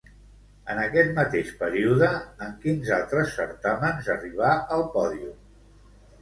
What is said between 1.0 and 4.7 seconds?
mateix període, en quins altres certàmens arribà